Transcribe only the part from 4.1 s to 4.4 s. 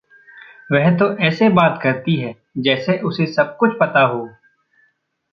हो।